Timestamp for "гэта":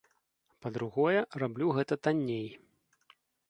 1.77-2.01